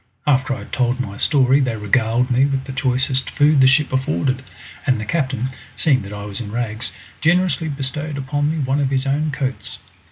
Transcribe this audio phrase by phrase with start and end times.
[0.25, 3.93] After I had told my story they regaled me with the choicest food the ship
[3.93, 4.41] afforded,
[4.87, 8.89] and the captain, seeing that I was in rags, generously bestowed upon me one of
[8.89, 9.77] his own coats.